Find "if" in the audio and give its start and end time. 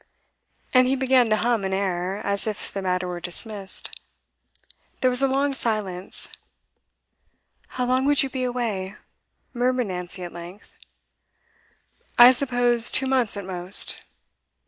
2.47-2.73